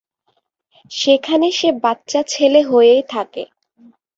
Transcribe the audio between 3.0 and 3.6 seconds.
থাকে।